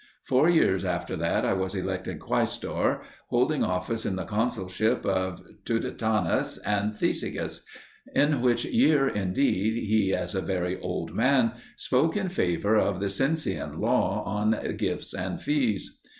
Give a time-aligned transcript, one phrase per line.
[0.23, 6.57] Four years after that I was elected Quaestor, holding office in the consulship of Tuditanus
[6.65, 7.59] and Cethegus,
[8.15, 13.09] in which year, indeed, he as a very old man spoke in favour of the
[13.11, 15.99] Cincian law "on gifts and fees."